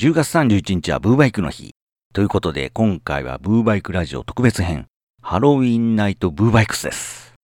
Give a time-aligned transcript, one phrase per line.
[0.00, 1.74] 10月31日はブーバイクの日。
[2.14, 4.86] ということで、今回はブーバイクラジオ特別編、
[5.20, 7.34] ハロウィンナイトブーバイクスです。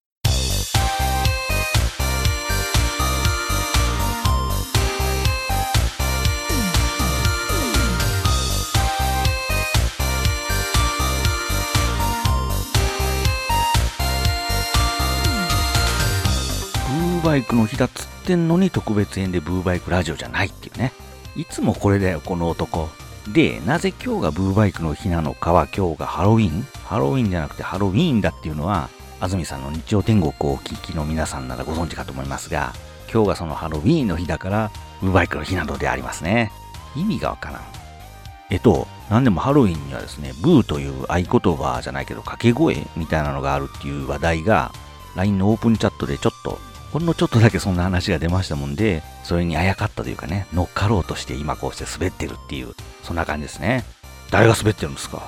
[16.87, 20.93] ブーバイクの日だっつってんのに特別編でブーバイクラジオじゃないっていうね。
[21.35, 22.87] いつもこれだよ、この男。
[23.33, 26.65] で、なぜ今日がブーバイクの日なのかは今日がハロウィン？
[26.85, 27.29] ハロウィン？
[27.29, 28.89] じゃなくてハロウィーンだっていうのは、
[29.19, 32.73] 安住さんの日曜天国をお聞きの皆さんならご存知かと思いますが、
[33.11, 34.71] 今日がそのハロウィーンの日だから、
[35.01, 36.53] ブーバイクの日などでありますね。
[36.95, 37.61] 意味がわからん。
[38.49, 44.71] えっと、なんでもハロウィンにはですね、ブーという合言葉じゃないけど掛け声みたいなのがあるっていう話題が、
[45.15, 46.59] LINE のオープンチャットでちょっと
[46.91, 53.83] ほんのちょっとだけそんな話が出ましたもんで、それにあやかったというかね、乗っかろうとして今こうして滑ってるっていう、そんな感じですね。
[54.31, 55.21] 誰が滑ってるんですか？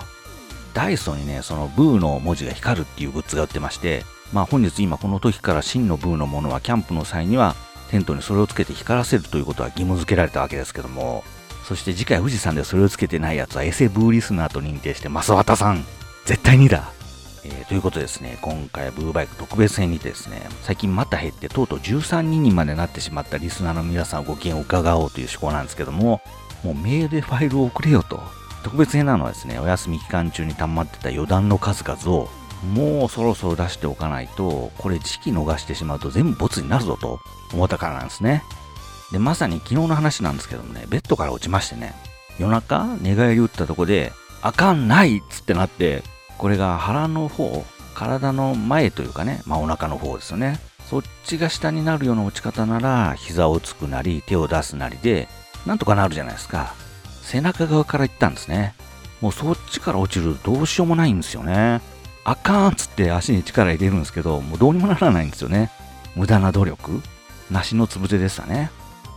[0.74, 7.56] ダイソンにね、そのブーの文字が光るっていうグッズが売ってまして、まあ本日今この時から真のブーのものはキャンプの際には
[7.92, 11.24] テントにそれをつけて光らせるということは義務付けられたわけですけども、
[11.64, 15.84] そして次回富士山でそれをつけてないやつはエセブーリスナーと認定して、マスワタさん、
[16.26, 16.92] 絶対にだ。
[17.50, 26.22] えー、ということですね、今回はブーバイク特別編にてですね、最近また減ってとうとう13人にまでなってしまったリスナーの皆さんご意見を伺おうという思考なんですけども、
[26.64, 28.22] もうメールでファイルを送れよと。
[28.64, 32.30] 特別編なのはですね、お休み期間中に溜まってた余談の数々を、
[32.74, 37.20] もうそろそろ出しておかないと、これ時期逃してしまうと全部ボツになるぞと
[37.54, 38.44] 思ったからなんですね。
[39.12, 41.94] で、まさに昨日の話なんですけどもね、ベッドから落ちましてね、
[42.40, 44.12] 夜中寝返り打ったとこで、
[44.42, 46.04] あかんないっつってなって、
[46.38, 50.60] これが腹の方、体の前というかね、まあお腹の方ですよね。
[50.90, 55.28] そっちが下になるような落ち方なら、膝をつくなり、手を出すなりで、
[55.66, 56.74] なんとかなるじゃないですか。
[57.24, 58.74] 背中側から行ったんですね。
[59.20, 61.82] もうそっちから落ちるどうしようもないんですよね。
[62.24, 65.72] あかんっつって足に力入れるんですけど、もうどうにもならないんですよね。
[66.16, 67.02] 無駄な努力
[67.50, 68.70] 梨のつぶてでしたね。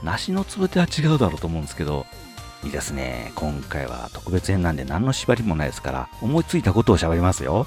[0.02, 2.06] 梨のつぶては違うだろうと思うんですけど、
[2.62, 3.32] いいですね。
[3.34, 7.66] 今回は特別編なんで何の縛りもないですから、思いついたことを喋りますよ。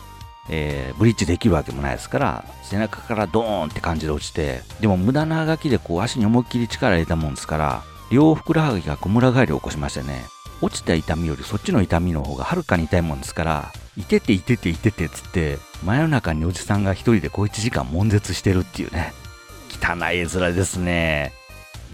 [0.49, 10.25] えー、ブリッジできるわけもないですから、背中からドーンって感じで落ちて、でも無駄なあがきでこう足に思いっきり力入れたもんですから、両ふくらはぎがこむら返りを起こしましてね、
[10.61, 19.13] 落ちた痛みよりそっちの痛みの方がはるかに痛いもんですから、いてていてていててっつって、真夜中におじさんが一人で小1時間悶絶してるっていうね、
[19.69, 21.33] 汚い絵面ですね。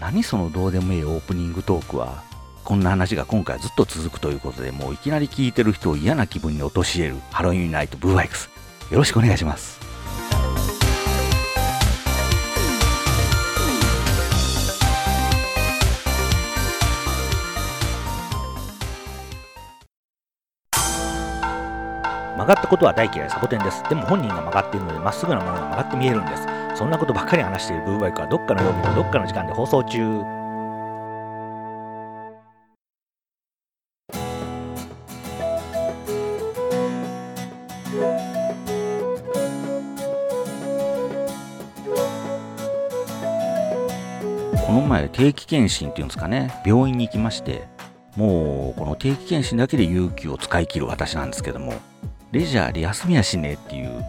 [0.00, 2.29] 何そのどうでもいいオープニングトークは。
[2.64, 8.48] こんな話が今回ずっと続くということで、もういきなり聞いてる人を嫌な気分に陥れるハロウィンナイトブーバイクス。
[8.90, 9.80] よろしくお願いします。
[22.36, 23.82] 曲がったことは大嫌いサボテンです。
[23.88, 26.46] でも本人が曲がっているのでまっすぐなものが曲がって見えるんです。
[26.76, 30.39] そんなことばっかり話しているブーバイクはどっかの曜日のどっかの時間で放送中。
[44.70, 47.66] この前定期検診っていうんですかね、病院に行きまして、
[48.14, 51.74] もうこの定期検診だけで有給を使い切る私なんですけども、
[52.30, 54.04] レジャーで休みやしねえっていう、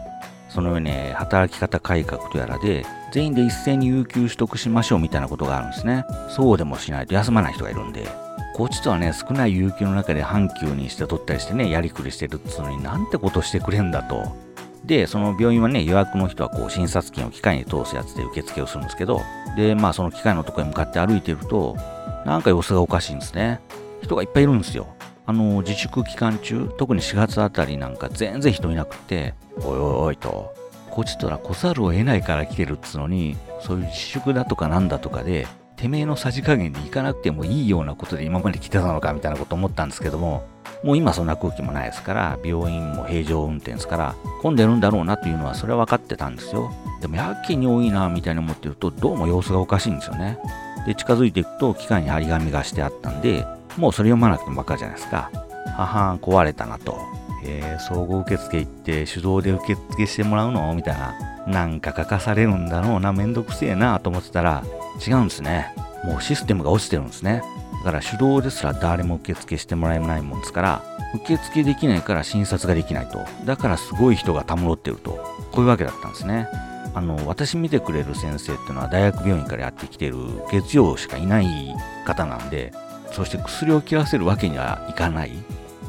[0.50, 6.06] そのように働き方改革とやらで、全員で一斉に有給取得しましょうみたいなことがあるんですね。
[6.30, 8.08] そうでもしないと休まない人がいるんで、
[8.56, 14.51] こっちとはね、少ない有給の中で半休にして取ったりしてね、やりくりしてるっつうのになんてことしてくれんだと。
[14.86, 19.22] で、その病院はね、予約の人はこう診察券を機械に通すやつで受付をするんですけど、
[19.56, 21.78] で、まあその機械のとこに向かって歩いてると、
[22.26, 23.60] なんか様子がおかしいんですね。
[24.02, 24.88] 人がいっぱいいるんですよ。
[25.26, 30.54] あの、自粛期間中、特に4月あたりなんか全然人いなくて、おいおいおいと、
[30.90, 35.48] こっちとら来ざるを得ないから来てるっつうのに、そういう自粛だとかなんだとかで、
[35.82, 40.48] てめえのさじ加減で行かなくてもいいようなことで今まで来てたのかみたいなこと思ったんですけども、
[40.84, 46.72] もう今そんな空気もないですから、病院も平常運転ですから、混んでるんだろうなというのはそれは分かってたんですよ。
[47.02, 50.38] でもやけに多いなみたいに思ってると、どうも様子がおかしいんですよね。
[50.86, 53.46] で、近づいていくと、機械に張り紙がしてあったんで、
[53.78, 55.32] もうそれ読まなくてもバカじゃないですか。
[55.76, 56.96] ははん、壊れたなと。
[57.44, 61.16] えー、総合受付行って手動で受付してもらうのみたいな。
[61.48, 64.64] なんか書かされるんだろうな、めんどくせえなと思ってたら、
[65.06, 65.74] 違うんですね。
[66.04, 67.42] もうシステムが落ちてるんですね。
[67.84, 70.84] だから手動ですら誰も受付してもらえないもんですから、
[71.16, 73.26] 受付できないから診察ができないと。
[73.46, 75.12] だからすごい人がたむろってると。
[75.52, 76.48] こういうわけだったんですね。
[76.94, 80.16] あの、私見てくれる先生っていうのは大学病院からやってきてる
[80.52, 81.76] 月曜しかいない
[82.06, 82.74] 方なんで、
[83.12, 85.32] そして薬を切らせるわけにはいかない。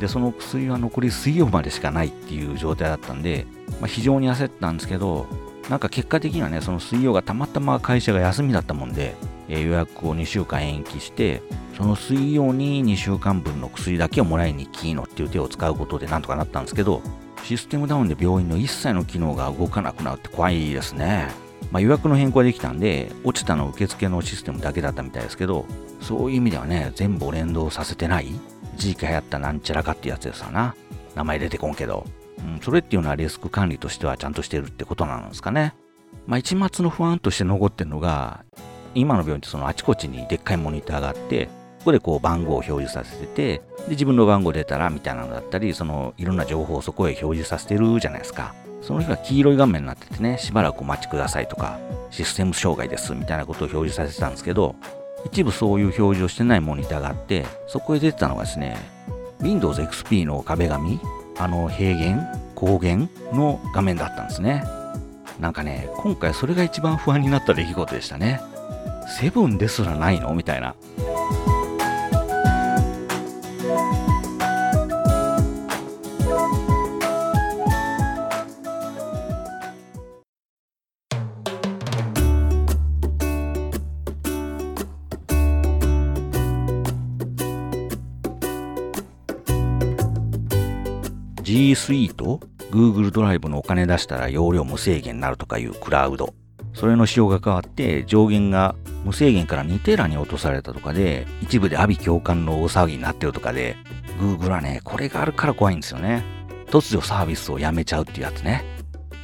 [0.01, 3.47] で、その薬は残り水曜までしかないっていう状態だったんで、
[3.81, 5.27] まあ、非常に焦ったんですけど、
[5.69, 9.15] なんか結果的にはね、その水曜がたまたま会社が休みだったもんで、
[9.49, 11.43] えー、予約を2週間延期して、
[11.77, 17.01] その水曜に2週間分の薬だけをもらいに来いのっていう手を使うことでなんとかなったんですけど、
[17.45, 21.29] システムダウンで病院の一切の機能が動かなくなるって怖いですね。
[21.71, 25.65] まあ、予約の変更はできたんで、落ちたの受付のシステムだけだったみたいですけど、
[26.01, 28.29] そういう意味ではね、全部を連動させてない
[28.77, 30.75] 一時期流行ったなんちゃらかってやつですわな。
[31.15, 32.07] 名前出てこんけど。
[32.63, 35.75] それっていうのはリスク管理としてはちゃんとしてるってことなんですかね。
[36.27, 38.45] まあ、一末の不安として残ってるのが、
[38.95, 48.55] 今の病院ってそのあちこちにでっかいモニターがあって、ここでこう番号を表示させてて、で自分の番号出たらみたいなのだったり、そのいろんな情報をそこへ表示させてるじゃないですか。
[48.83, 51.79] その日は黄色い画面になっててね、しばらくお待ちくださいとか、
[52.11, 54.75] システム障害ですみたいなことを表示させてたんですけど、
[55.25, 58.77] 一部そういう表示をしてないモニターがあって、そこへ出てたのがですね、
[59.41, 61.01] Windows XP の壁紙、
[61.43, 64.63] あの平原、高原の画面だったんですね。
[65.41, 68.41] なんかね、今回それが一番不安になった出来事でしたね。
[69.19, 70.33] セブンですらないの？
[70.35, 70.77] みたいな。
[91.73, 92.41] G Suite、
[92.71, 96.35] Google ドライブのお金出したら容量無制限になるとかいうクラウド。
[96.75, 98.75] それの仕様が変わって上限が
[99.05, 103.77] 無制限から2テラに落とされたとかで、一部で阿鼻共感の大騒ぎになってるとかで、
[104.21, 106.25] Google はね、これがあるから怖いんですよね。
[106.67, 108.65] 突如サービスをやめちゃうっていうやつね。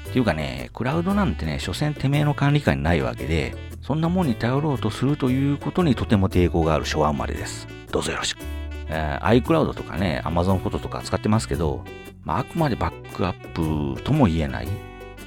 [0.09, 7.69] っていうかね、クラウドなんてね、所詮てめえの管理下にないわけで、そんなもんに頼ろうとするということにとても抵抗がある昭和生まれです。
[7.93, 8.39] どうぞよろしく。
[8.88, 11.85] えー、iCloud とかね、Amazon フォトとか使ってますけど、
[12.25, 14.69] まあ、あくまでバックアップとも言えない、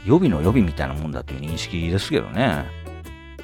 [0.05, 2.65] 予備の予備みたいなもんだという認識ですけどね。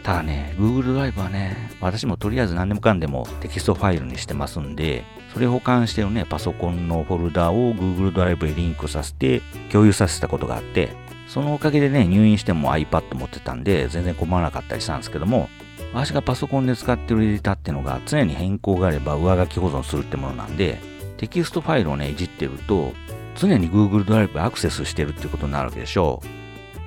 [0.03, 5.03] ただね、Google ドライブはね、私もとりあえず何でもかんでもテキストファイルにしてますんで、
[5.33, 10.91] それを保管してるね、パソコンのフォルダを Google ドライブへリンクさせて共有させたことがあって、
[11.27, 15.49] そのおかげでね、入院しても iPad 持ってたんで、全然困らなかったりしたんですけども、
[15.97, 20.79] 私がパソコンで使ってるエディターってのが常に変更があれば上書き保存するってものなんで、
[21.17, 22.93] テキストファイルをね、いじってると、
[23.35, 26.21] 常に Google ドライブアクセスしてるってことになるわけでしょ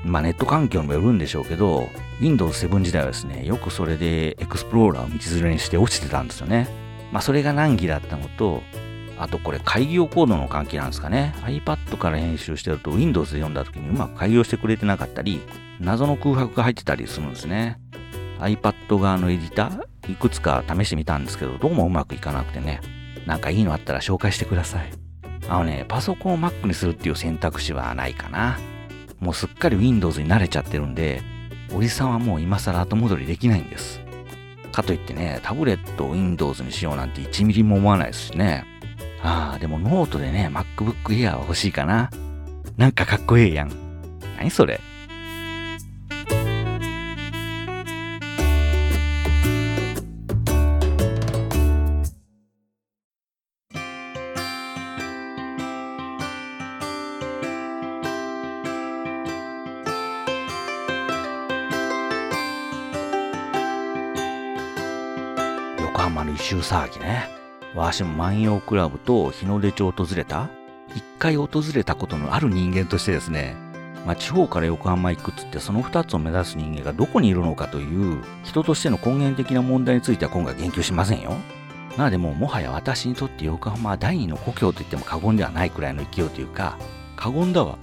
[0.05, 0.09] う。
[0.09, 1.89] まあネット環境にもよるんでしょうけど、
[2.21, 5.01] Windows 7時代はですね、よくそれで Explorer を道
[5.35, 6.69] 連れにして落ちてたんですよね。
[7.11, 8.63] まあそれが難儀だったのと、
[9.19, 11.35] あとこれ改行コードの関係なんですかね。
[11.41, 15.41] iPad から編集してると Windows で読んだ時にうまく改行してくれてなかったり、
[15.81, 17.81] 謎の空白が入ってたりするんですね。
[18.41, 22.81] iPad 側のエディター、いくつか試してみたんですけど、どうもうまくいかなくてね。
[23.27, 24.91] なんかいいのあったら紹介してください。
[25.49, 28.59] あのね、パソコンを Mac にするっていう選択肢はないかな。
[29.19, 31.23] もうすっかり Windows に慣れちゃってるんで、
[31.73, 34.01] おじさんはもう今更後戻りできないんです。
[34.73, 38.65] かといってね、タブレットを Windows にしようなんて1ミリも思わないですしね。
[39.23, 42.11] ああ、でもノートでね、MacBook Air は欲しいかな。
[42.77, 43.71] なんかかっこええやん。
[44.39, 44.81] 何それ
[66.51, 67.29] 横浜の一周騒ぎね。
[67.75, 70.49] わしも万葉クラブと日の出町を訪れた
[70.95, 73.55] 一回訪れたことのある人間としてですね、
[74.05, 81.35] まあ、地方から横浜行くっつってその2つを目指す人間がどこにいるのかという人としての根源的な問題については今回言及しませんよ。
[81.97, 86.79] なのでももはや私にとって横浜は第二の故郷と言っても過言ではないくらいの勢いというか、
[87.17, 87.79] 過言だわ。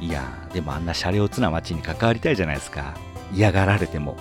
[0.00, 2.94] いやでもあんな車両つな街に関わりたいじゃないですか。
[3.32, 4.16] 嫌がられても。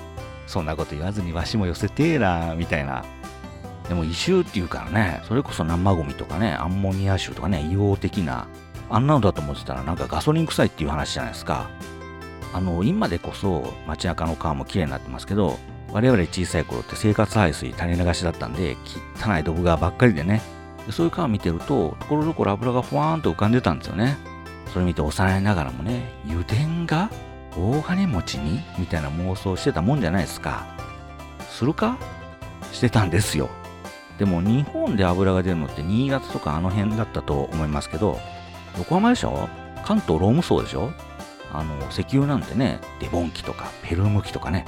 [0.47, 3.03] そんなこと言わずにわしも寄せてえな、みたいな。
[3.87, 8.47] でも異臭っていうからね、それこそ生ゴミとかね、アンモニア臭とかね、硫黄的な、
[8.89, 11.69] あんなのだと思ってたらなんかガソリン臭いっていう話じゃないですか。
[12.53, 15.59] あの、今でこそ街中の川も綺麗になってますけど、
[15.91, 18.75] 我々小さい頃って生活排水垂れ流しだったんで、
[19.23, 20.41] 汚いドブ川ばっかりでね、
[20.91, 24.17] そういう川見てると、ところどころ油がふわーんと浮かんでたんですよね。
[24.73, 27.09] それ見て幼いながらもね、油田が
[27.57, 30.65] 大金持ちにみたいな妄想してたもんじゃないですか。
[31.49, 31.97] するか
[32.71, 33.49] してたんですよ。
[34.17, 38.19] でも日本で油が出るのって新潟とかあの辺だったと思いますけど、
[38.77, 39.49] 横浜でしょ？
[39.85, 40.91] 関東ローム層でしょ？
[41.51, 44.65] あの、石油なんてね、デボン機とかペルーム機とかね、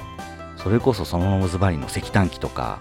[0.57, 2.79] それこそそのノムズバリの石炭機とか、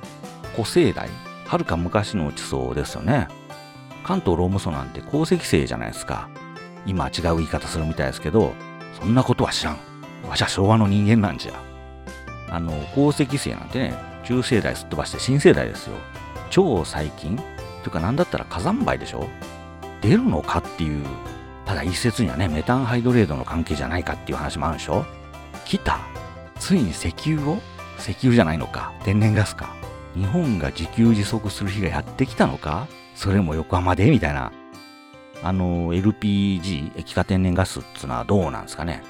[0.52, 1.08] 古生代
[1.46, 3.28] はるか昔の地層ですよね。
[4.04, 6.28] 関東ローム層なんて鉱石星じゃないですか。
[6.85, 8.54] 今は違う言い方するみたいですけど、
[9.00, 9.78] そんなことは知らん。
[10.28, 11.52] わしゃ昭和の人間なんじゃ。
[12.49, 13.94] あの、鉱石星なんてね、
[14.25, 15.96] 中生代すっ飛ばして新生代ですよ。
[16.50, 17.37] 超最近？
[17.37, 17.45] とい
[17.88, 19.29] うかなんだったら火山灰でしょ？
[20.00, 21.05] 出るのかっていう。
[21.65, 25.05] ただ一説にはね、メタンハイドレードの関係じゃないかっていう話もあるでしょ？
[25.65, 25.99] 来た？
[26.59, 27.59] ついに石油を？
[27.99, 28.93] 石油じゃないのか？
[29.05, 29.75] 天然ガスか？
[30.15, 32.87] 日本が自給自足する日がやってきたのか？
[33.15, 34.11] それも横浜で？
[34.11, 34.53] みたいな。
[35.43, 39.03] あの、LPG、液化天然ガスっつうのはどうなんですかね？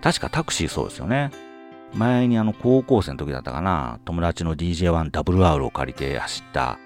[0.00, 1.30] 確かタクシーそうですよね。
[1.94, 6.78] 前にあの高校生の時だったかな、友達の DJ1WR を借りて走った、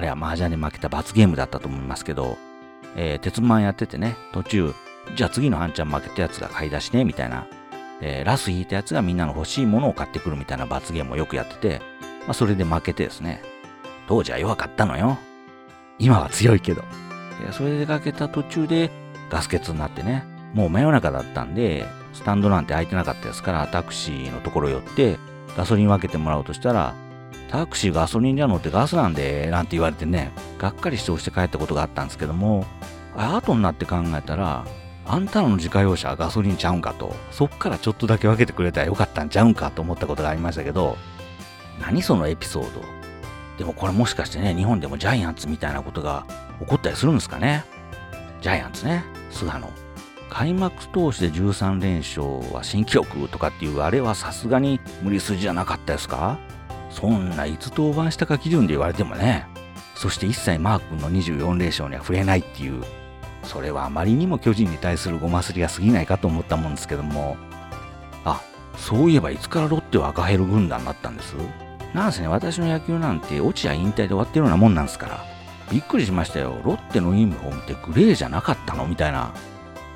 [0.00, 2.38] あれは麻雀で負けた罰ゲームだったと思いますけど、
[2.96, 4.72] えー、鉄マンやっててね、途中、
[5.14, 7.46] じゃあ次の半ちゃん負けたやつが買い出しね、みたいな、
[8.00, 11.82] えー、ラス引いたやつがみんなの欲しいものを買ってくるみたいな罰ゲームをよくやってて、
[12.20, 13.42] まあそれで負けてですね、
[14.08, 15.18] 当時は弱かったのよ。
[15.98, 16.82] 今は強いけど。
[17.52, 18.90] それで出かけた途中で
[19.28, 25.18] ガス欠になってね、もう真夜中だったんで、スタンドなんて空いてなかったですから、タクシーのところ寄って、
[25.58, 26.94] ガソリン分けてもらおうとしたら、
[27.50, 32.64] タクシーガソリンじゃのってガスなんで、なんて言われてね、がっかりして押して帰ったことがあったんですけども、
[33.16, 34.64] 後になって考えたら、
[35.04, 40.96] あんたらの自家用車はガソリンちゃうんかと、そっからちょっとだけ分けてくれたらよかったんちゃうんかと思ったことがありましたけど、
[41.80, 42.82] 何そのエピソード。
[43.58, 46.24] でもこれもしかしてね、日本でもジャイアンツみたいなことが
[46.60, 47.64] 起こったりするんですかね。
[48.40, 49.68] ジャイアンツね、菅野。
[50.28, 56.38] 開幕投手で13連勝は新記録とかっていうあれはさすがに無理筋じゃなかったですか？
[56.90, 59.46] そんないつ登板したか基準で言われてもね。
[59.94, 62.82] そして一切マー君の24連勝には触れないっていう、
[63.42, 67.36] それはあまりにも巨人に対するごますりが過ぎないかと思ったもんですけども。
[68.24, 68.40] あ、
[68.76, 71.34] そういえばいつからロッテは赤ヘル軍団になったんです？
[71.94, 75.24] なんせね、私の野球なんて落合引退で終わってるようなもんなんですから。
[75.70, 76.58] びっくりしましたよ。
[76.64, 78.86] ロッテのユニフォームってグレーじゃなかったの？
[78.86, 79.32] みたいな。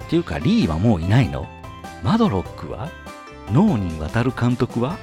[0.07, 1.49] っていうか、リーはもういないの？
[2.03, 2.91] マドロックは？
[3.51, 4.99] 脳に渡る監督は？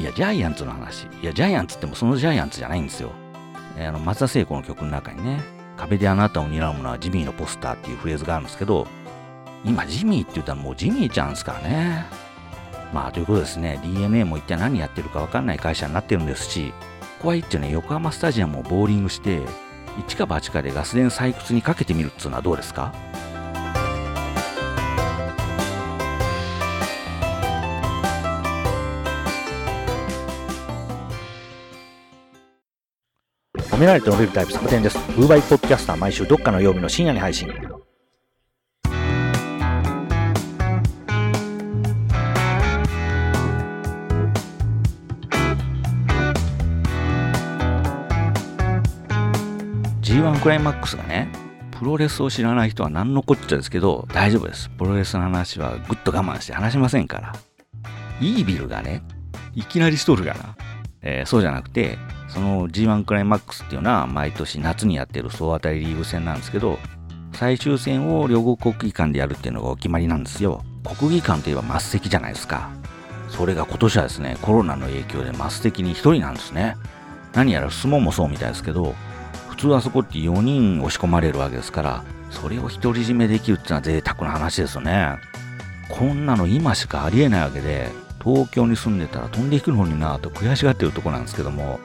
[0.00, 1.06] いや、ジャイアンツの話。
[1.22, 3.10] いや、ジャイアンツってもそのジャイアンツじゃないんですよ。
[3.76, 5.40] えー、あの、松田聖子の曲の中にね、
[5.76, 8.86] 壁であなたを担うものはジミーのポスターっていうフレーズがあるんですけど、
[9.64, 12.06] 今、ジミーって言ったらもうジミーちゃんですからね。
[12.94, 16.72] まあ、ということですね、DNA も一体何やってるかわかんない会社になってるんですし、
[17.18, 19.40] ここは一応ね、横浜スタジアムをボーリングして、
[19.98, 22.94] 一か八かでガス田採掘にかけてみるっつうのはどうですか？
[33.80, 34.98] められて伸びるタイプサボテンです。
[35.16, 37.48] ブーバイポッドキャスター毎週どっかの曜日の深夜に配信。
[50.02, 51.32] G1 クライマックスがね、
[51.78, 54.68] プロレスを知らない人は何のこっちゃですけど、大丈夫です。
[54.68, 57.32] プロレスの話はぐっと我慢して話しませんから。
[58.20, 59.02] イービルがね、
[59.54, 60.56] いきなりしとるがな。
[61.00, 61.96] えー、そうじゃなくて、
[62.32, 66.78] その G1 クライマックスっていうのは毎年夏にやってる総当たりリーグ戦なんですけど、
[67.32, 70.62] 最終戦を両国国技館でやるっていうのがお決まりなんですよ。
[70.98, 72.70] 国技館といえば末席じゃないですか。
[73.28, 76.76] それが今年はですね、コロナの影響で末席に1人なんですね。
[77.32, 78.94] 何やら相撲もそうみたいですけど、
[79.48, 85.16] 普通あそこって4人押し込まれるわけですから、それを独り占めできるっていうのは贅沢な話ですよね。
[85.88, 87.88] こんなの今しかありえないわけで、
[88.22, 91.80] 東京に住んでたら飛んでいくのになぁと悔しがってるとこなんですけども、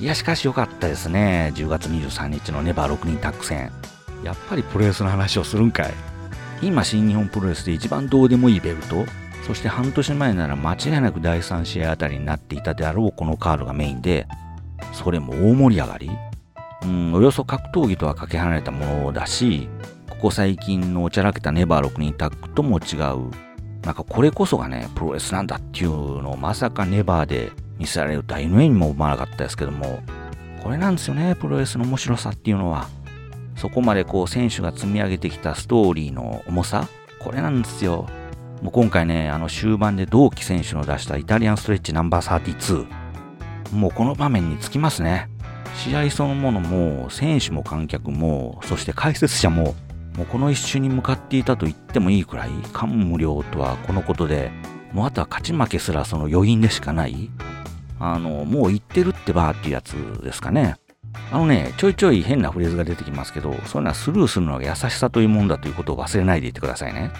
[0.00, 1.52] いやしかし良かったですね。
[1.56, 3.72] 10月23日のネバー6人タッグ戦。
[4.22, 5.94] やっぱりプロレスの話をするんかい。
[6.62, 9.04] 今新日本プロレスで一番どうでもいいベルト、
[9.44, 14.28] そして半年前なら間違いなく第3試合あたりになっていたであろうこのカードがメインで、
[14.92, 16.10] それも大盛り上がり
[16.82, 19.68] うん、およそ格闘技とはかけ離れたものだし、
[20.08, 23.30] ここ最近のおちゃらけたネバー6人タッグとも違う、
[23.82, 25.90] なんかこれこそがね、プロレスなんだっていう
[26.22, 30.02] のをまさかネバーで見せられるとは夢にも思わなかったですけども、
[30.62, 32.88] これなんですよね、プロレスの面白さっていうのは。
[33.56, 36.86] そこまでこう選手が積み上げてきたストーリーの重さ、
[37.18, 38.06] これなんですよ。
[38.62, 42.86] もう今回ね、あの終盤で同期選手の出したイタリアンストレッチナンバー32。
[43.72, 45.28] もうこの場面につきますね。
[45.74, 49.74] 試合そのものも、選手も観客も、そして解説者も、
[50.16, 54.50] もうこの一瞬に向かっていたと言ってもいいくらい、感無量とはこのことで、
[54.92, 57.30] もうあとは勝ち負けすらその余韻でしかない、
[58.00, 60.76] あの、もう言ってるってばっていうやつですかね。
[61.32, 67.10] あのね、ちょいちょい変なフレーズが出てきますけど、そういうのはスルーするのが優しさというもんだということを忘れないでいてくださいね。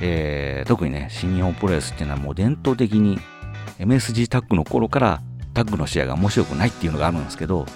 [0.00, 3.18] えー、特にね、新日本プロレスっていうのはもう伝統的に
[3.78, 5.20] MSG タッグの頃から
[5.54, 7.66] タッグの試合が面白くないっていうのがあるんですけど、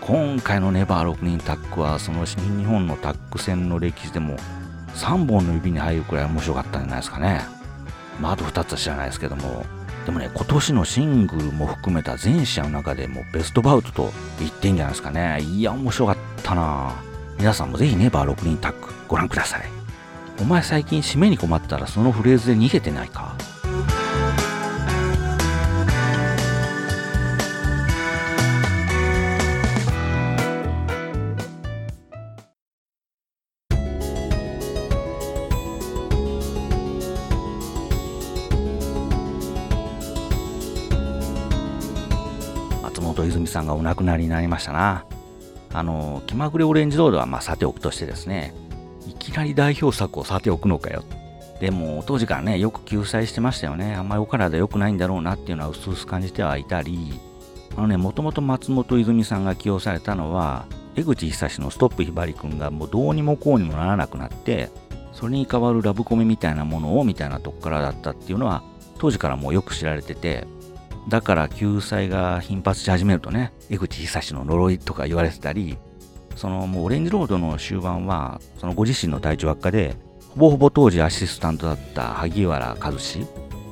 [0.00, 4.36] 今回のネバー6人タッグはその新日本のタッグ戦の歴史でも
[4.94, 7.40] 3本の指に入るくらい面白かったんじゃないですかね。
[8.20, 9.64] まあ、あと2つは知らないですけども、
[10.04, 15.40] でもね、今年のシングルも含めた全試合の中でもベストバウトと言っていいんじゃないですかね。
[15.40, 16.92] いや、面白かったな
[17.38, 19.62] 皆さんもぜひネバー6人タッグご覧ください。
[20.40, 23.36] お前最近締めに困ったらそのフレーズで逃げてないか？
[43.52, 45.04] さんがお亡くなりになりましたな。
[45.72, 48.54] あの、気まぐれオレンジロードはまあさておくとしてですね、
[49.06, 51.04] いきなり代表作をさておくのかよ。
[51.60, 53.94] でも、当時からね、よく救済してましたよね。
[53.94, 57.20] あんまりお体良くないんだろうなっていうのは薄々感じてはいたり、
[57.76, 60.66] あのね、もともと松本泉さんが起用されたのは、
[60.96, 64.70] 江口久志のストップひばりくんがもうどうにもこうにもならなくなって、
[65.12, 68.62] それに代わるラブコメみたいなものをみたいなとこからだったっていうのは、
[68.98, 70.46] 当時からもうよく知られてて、
[71.08, 75.76] だから救済が頻発し始めるとね、江口久志の呪いとか言われてたり、
[76.36, 79.96] そのもうオレンジロードの終盤は、そのご自身の体調悪化で、
[80.30, 83.26] ほぼほぼ当時アシスタントだった萩原和志、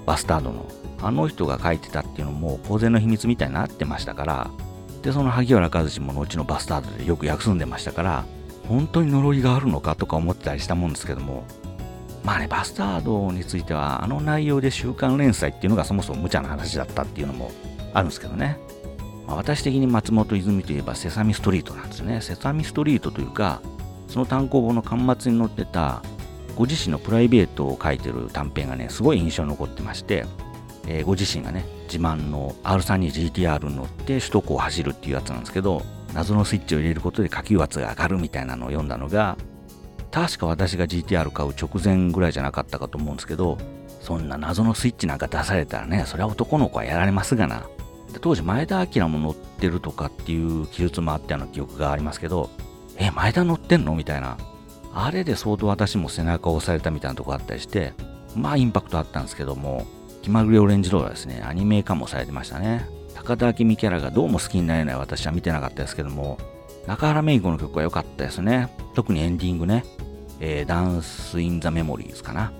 [0.07, 0.67] バスタードの、
[1.03, 4.51] あの人が書いてたっていうのも公然の秘密みたいになってましたから、
[5.03, 8.25] で、その萩原和志も後のバスタードでよく休んでましたから、
[8.69, 11.45] 本当に呪いがあるのかとか思ってたりしたもんですけども、
[12.25, 17.51] まあね、バスタードについては、あの内容で週刊連載っていうのがそもそも無茶な話だったっていうのも
[17.95, 18.59] あるんですけどね。
[19.27, 22.21] まあ、私的に松本泉といえばセサミストリートなんですね。
[22.21, 23.63] セサミストリートというか、
[24.09, 26.03] その単行本の巻末に載ってた、
[26.57, 30.27] ご自身のプライベートを書いてる短編がね、すごい印象に残ってまして、
[30.87, 39.37] えー、ご自身がね、自慢の R3 に GTR に乗って首都高を走るっていうやつなんですけど、謎のスイッチを入れることで下級圧が上がるみたいなのを読んだのが、
[40.11, 43.59] 確か私が GTR 買う直前ぐらいじゃなかったかと思うんですけど、
[44.01, 47.67] そんな謎のスイッチなんか出されたらね、それは男の子はやられますがな。
[48.21, 52.51] 当時前田明も乗ってるとかっていう記述もあったような記憶がありますけど、
[52.99, 53.95] え、前田乗ってんの？
[53.95, 54.37] みたいな。
[54.93, 57.93] あれで相当私も背中を押されたみたいなとこあったりして、
[58.35, 59.87] まあインパクトあったんですけども、
[60.23, 62.85] 気まぐれオレンジロードはですね、アニメ化もされてましたね。
[63.15, 66.39] 高田明美キャラがどうも好きになれない私は見てなかったですけども、
[66.91, 68.69] 中原芽衣子の曲は良かったですね。
[68.95, 69.85] 特にエンディングね。
[70.41, 72.53] えー、ダンス・イン・ザ・メモリーズかな。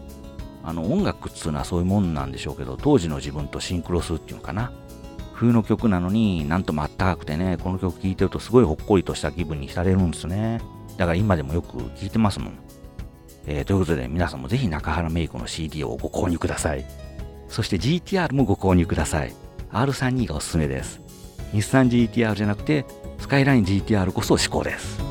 [0.63, 4.71] あの、音楽っつうのはそういうもんなんでしょうけど、当時の自分とシンクロするっていうのかな。
[5.33, 10.61] 冬の曲なのになんともあったかくてね、この曲聴いてるとすごいほっこりとした気分に浸れるんですね。
[10.97, 12.59] だから今でもよく聴いてますもん。
[13.47, 16.85] えー、ということで皆さんもぜひ中原芽衣子の CD をご購入ください。
[17.49, 19.35] そして GTR もご購入ください。
[19.73, 21.10] R32 がおすすめです。
[21.53, 22.85] 日産 GTR じゃなくて、
[23.19, 25.10] スカイライン GTR こそ至高です。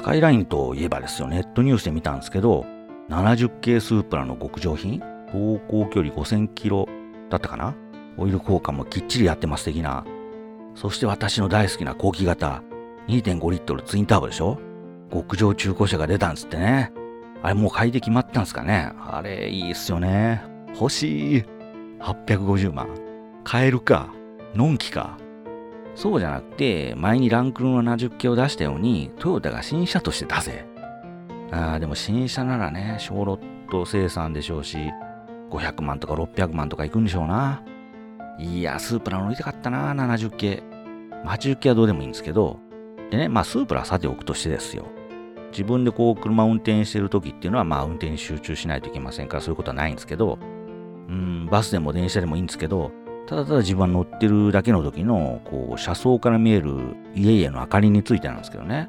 [0.00, 2.64] スカイラインといえばですよ、ネットニュースで見たんですけど、
[3.10, 6.88] 70系スープラの極上品、走行距離5000キロ
[7.28, 7.76] だったかな
[8.16, 10.06] オイル交換もきっちりやってます的な。
[10.74, 12.62] そして私の大好きな後期型、
[13.08, 14.58] 2.5リットルツインターボでしょ？
[15.12, 16.94] 極上中古車が出たんですってね。
[17.42, 18.92] あれもう買いで決まったんですかね？
[19.06, 20.42] あれいいっすよね。
[20.80, 21.44] 欲しい。
[22.00, 22.88] 850万。
[23.44, 24.08] 買えるか？
[24.54, 25.18] のんきか？
[26.00, 30.64] そうじゃなくて、前にランクルの70系を出したように、トヨタが新車として出せ。
[31.52, 34.78] ああ、でも新車ならね、小ロット生産でしょうし、
[35.50, 37.62] 500万とか600万とかいくんでしょうな。
[38.38, 40.62] いや、スープラ乗りたかったな、70系。
[41.26, 42.58] 80系はどうでもいいんですけど、
[43.10, 44.86] でね、まあスープラはさておくとしてですよ。
[45.52, 50.38] 自分でこう車運転してる時っていうのはまあ運転に集中しないといけませんからそういうことはないんですけど、
[51.08, 52.90] うん、バスでも電車でもいいんですけど、
[53.26, 58.88] ただただ自分は乗ってるだけの時の、こう、車窓から見える家々の明かりについてなんですけどね。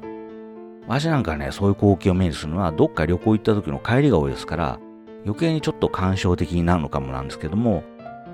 [0.88, 4.80] 私なんかね、そういう光景を目にするのは、どっか旅行行った時の帰りが多いですから、
[5.24, 7.84] 余計にちょっと感傷的になるのかもなんですけども、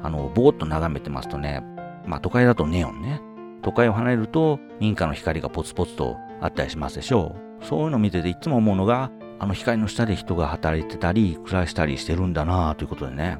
[0.03, 1.63] あの、ぼーっと眺めてますとね、
[2.07, 3.21] まあ都会だとネオンね。
[3.63, 7.65] 都会を離れると民家の光がポツポツとあったりしますでしょう。
[7.65, 13.39] そういうのを見てていつも思うのが、あの光の下で人が働いてたり、暮らしたりしてるんだなということでね。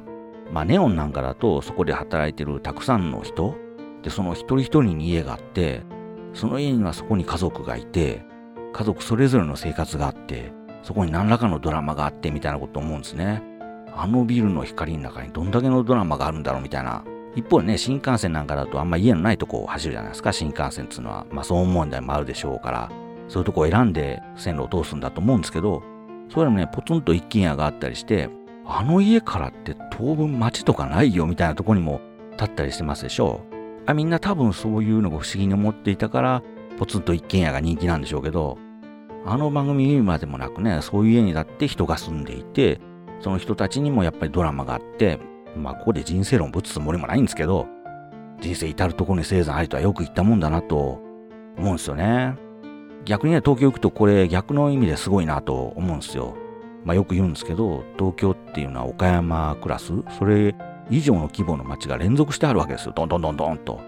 [0.51, 3.55] まあネオンなんかだとそこで働いてるたくさんの人、
[4.03, 5.81] で、その一人一人に家があって、
[6.33, 8.23] その家にはそこに家族がいて、
[8.73, 10.51] 家族それぞれの生活があって、
[10.83, 13.43] そこに何らかのドラマがあってみたいなこと思うんですね。
[13.95, 17.03] あのビルの光の中にどんだけのドラマがあるんだろうみたいな。
[17.35, 21.25] 一方でね、新幹線なんかだとあんま家のないとこを走るじゃないですか、新幹線っていうのは。
[21.31, 22.91] まあ、騒音問題もあるでしょうから、
[23.27, 25.83] そういうとこを選んで線路を通すんだと思うんですけど、
[26.29, 28.29] それでもね、ポツンと一軒家があったりして、
[28.71, 32.01] あの家からって当分街とかないよみたいなとこにも
[32.33, 33.41] 立ったりしてますでしょ。
[33.87, 36.43] あみんな多分そういうのが不思議に思っていたから、
[36.77, 38.59] ポツンと一軒家が人気なんでしょうけど、
[39.25, 42.79] あの番組見るまでもなくね、そういう家にだって人が住んでいて、
[43.21, 45.19] その人たちにもやっぱりドラマがあって、
[45.57, 47.65] まあここで人生論ぶつつもりもないんですけど、
[48.39, 51.01] 人生至るとこに生産ありとはよく言ったもんだなと
[51.57, 52.35] 思うんですよね。
[53.03, 56.35] 逆にね、東京行くとこれ逆の意味ですごいなと思うんですよ。
[56.85, 60.55] まあよく言うんですけど、東京っていうのは岡山クラス、それ
[60.89, 62.93] 以上の規模の街が連続してあるわけですよ。
[62.95, 63.79] どんどんどんどんと。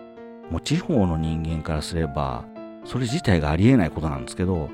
[0.50, 2.46] もう地方の人間からすれば、
[2.84, 4.70] それ自体がありえないことなんですけど、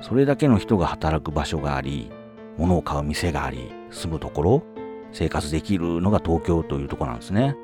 [0.00, 2.10] それだけの人が働く場所があり、
[2.56, 4.62] 物を買う店があり、住むところ、
[5.12, 7.56] 生活できるのが東京というところなんですね。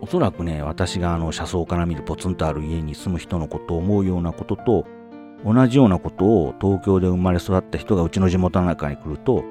[0.00, 4.86] おそらくね、私があの車窓から見るポツンとある家に住む人のことを思うようなことと、
[5.44, 9.44] 同じようなことを東京で生まれ育った人がうちの地元の中に来ると、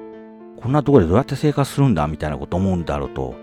[0.60, 3.34] こんなとこでどうやって生活するんだみたいなこと思うんだろうと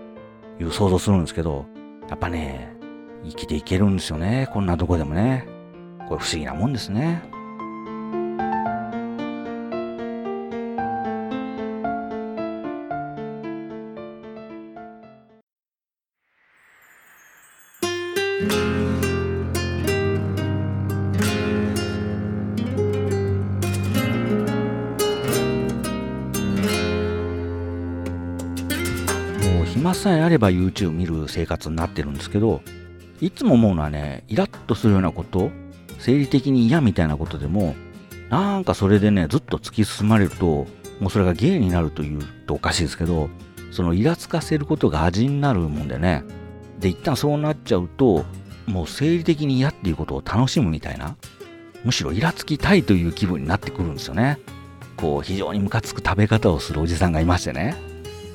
[0.60, 1.64] いう想像するんですけど、
[2.08, 2.76] やっぱね、
[3.24, 4.48] 生きていけるんですよね。
[4.52, 5.46] こんなとこでもね。
[6.08, 7.22] これ不思議なもんですね。
[29.72, 32.60] 暇さえあれば YouTube 見る生活になってるんですけど、
[33.22, 35.50] いつも思うのはね、イラッとするようなこと、
[35.98, 37.74] 生理的に嫌みたいなことでも、
[38.28, 40.66] なんかそれでね、ずっと突き進まれると、
[41.00, 43.30] もうそれが芸になるというとおかしいですけど、
[43.70, 46.22] そのイラつかせることが味になるもんでね。
[46.78, 48.26] で、一旦そうなっちゃうと、
[48.66, 51.16] もう生理的に嫌っていうことを楽しむみたいな、
[51.82, 54.38] むしろイラつきたいという気分になってくるんですよね。
[54.98, 57.91] こう、非常にムカつく食べ方をするおじさんがいましてね。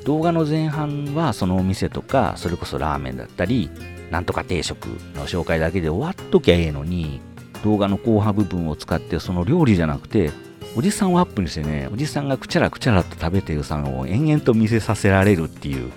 [0.07, 3.69] 動画の前半はそのお店とか、それこそラーメンだったり、
[4.09, 4.85] なんとか定食
[5.17, 7.19] の紹介だけで終わっときゃええのに、
[7.61, 10.31] 動画の後半部分を使ってその料理じゃなくて、
[10.77, 15.91] おじさんをアップにしてね、おじさんがくちゃらくちゃらと食べてるさんを延々と見せさせられるっていう、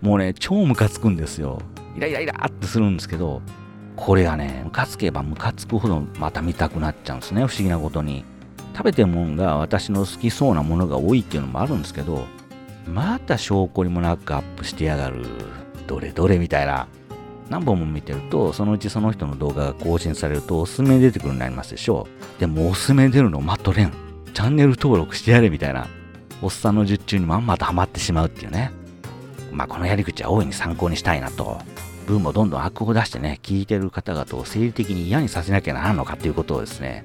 [0.00, 1.62] もうね、超ムカつくんですよ。
[1.96, 3.40] イライライラってするんですけど、
[3.94, 8.24] これがね、ムカつけばムカつくほどまた見たくなっちゃうんですね、不思議なことに。
[8.76, 12.26] 食べてるもんが私の好きそうなものが多いっていうのもあるんですけど、
[12.92, 15.24] また証拠にもなくアップしてやがる。
[15.86, 16.88] どれどれみたいな。
[17.48, 22.40] 何本も見てると、そのうちその人の動画が更新されるとおすすめ出てくるようになりますでしょう。
[22.40, 23.92] でもおすすめ出るの待っとれん。
[24.34, 25.86] チャンネル登録してやれみたいな。
[26.42, 28.70] おっさんの術中にまんまとハマってしまうっていうね。
[29.50, 31.58] まあこのやり口は大いに参考にしたいなと。
[32.06, 37.02] 文もどんどん悪を出してね、聞いてる方々を生理的に嫌にさせなきゃならんのかっていうことをですね、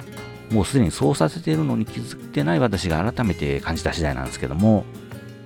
[0.52, 4.86] もうすでにそうさせているのに気づいてない私が改めて感じた次第なんですけども、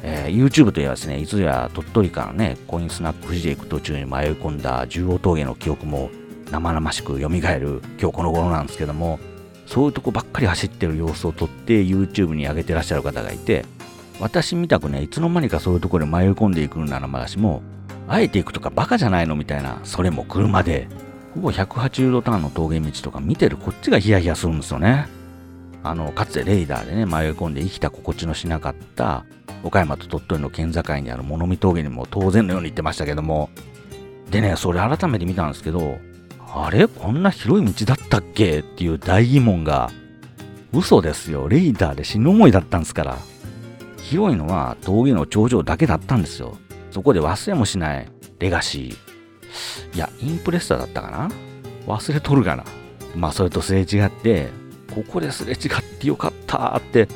[0.04, 6.10] えー、YouTube といえばですね、いつや鳥取からね、コインスナック富士へ行く途中に迷い込んだ中央峠の記憶も
[6.52, 7.82] 生々しく蘇る今日
[8.12, 9.20] この頃なんですけども、
[9.66, 13.66] そういうとこばっかり走ってる様子を撮って YouTube に上げてらっしゃる方がいて、
[14.20, 17.62] 私みたくね、いつの間にかそういうところに迷い込んでいくならまだしも、
[18.08, 20.88] あえて行くとかバカじゃないのみたいな、それも車で、
[21.34, 25.08] ほぼ180度ターンの峠道とか見てるこっちがヒヤヒヤするんですよね。
[25.84, 29.26] あの、かつてレーダーでね、迷い込んで生きた心地のしなかった
[29.68, 33.50] 岡山と鳥取の県境にある物見峠にも当然のように行ってましたけども、
[34.32, 36.00] でね、それ改めて見たんですけど、
[36.54, 36.88] あれ？
[36.88, 38.60] こんな広い道だったっけ？
[38.60, 39.92] っていう大疑問が、
[40.74, 41.48] 嘘ですよ。
[41.48, 43.18] レーダーで死ぬ思いだったんですから。
[43.98, 46.58] 広いのは峠の頂上だけだったんですよ。
[46.92, 49.96] そこで忘れもしないレガシー。
[49.96, 51.30] いや、インプレッサーだったかな？
[51.86, 52.64] 忘れとるがな。
[53.16, 54.50] まあ、それとすれ違って、
[54.94, 55.60] ここですれ違っ
[56.00, 57.08] てよかったって、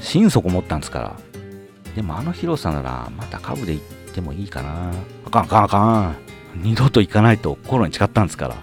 [0.00, 1.16] 心底思ったんですから。
[1.94, 4.90] でもあの広さなら、また株で行ってもいいかな。
[5.26, 6.16] あかんあかんあかん。
[6.56, 8.56] 二度と行かないと心に誓ったんですから。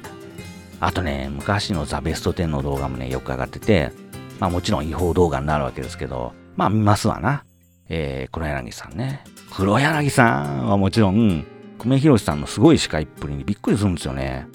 [0.80, 3.92] あとね、昔のザ・ベスト10の動画もね、よく上がってて、
[4.40, 7.44] まあもちろん違法動画になるわけですけど、まあ見ますわな。
[7.88, 9.24] えー、黒柳さんね。
[9.54, 11.46] 黒柳さんはもちろん、
[11.78, 14.48] 久米宏さんのすごい司会っぷりにびっくりするんですよね。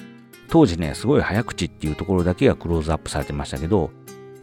[0.49, 3.91] 当時ね、すごい早口っていうところだけがクローズアップされてましたけど、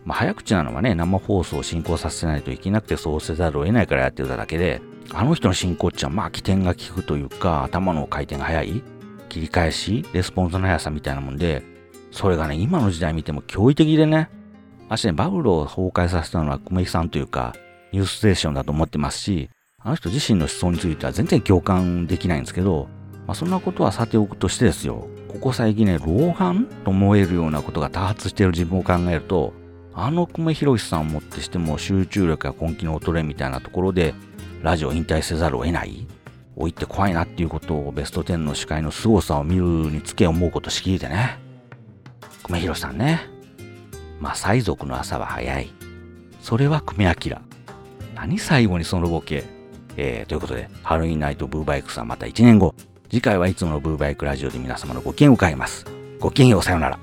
[0.06, 4.82] まあ、早口なのはね、生放送を進行させないといけなくてそうせざるを得ないからやってただけで、
[5.14, 8.84] あの人の進行っちゃ、まあ起点が効くというか、頭の回転が速い、
[9.30, 11.64] 切り返し、レスポンスの速さみたいなもんで、
[12.12, 14.30] それがね、今の時代見ても驚異的でね、
[14.90, 17.56] 私ね、バブルを崩壊させたのは久米さんというか、
[17.92, 22.88] ニュースステーションだと思ってますし、あの人自身の思想については全然共感できないんですけど、
[23.26, 29.54] まあ、そんなことはさておくとしてですよ、ここ最近ね、老眼と思えるようなことが多発している自分を考えると、
[29.96, 34.16] あの久米宏さんをもってしても集中力や根気の衰えみたいなところで、
[34.62, 36.08] ラジオ引退せざるを得ない？
[36.58, 41.38] 老いて怖いなっていうことをベスト10の司会の凄さを見るにつけ思うことしきりでね。
[42.44, 43.22] 久米宏さんね。
[44.20, 45.70] まあ、西族の朝は早い。
[46.42, 47.38] それは久米明。
[48.16, 49.44] 何最後にそのボケ？
[49.96, 52.74] えー、ということで、ハロウィンナイトブーバイクさんまた1年後。
[53.10, 55.86] 次回はいつものブーバイクラジオで皆様のご機嫌を伺います。
[56.20, 57.00] ごきげんようさようなら。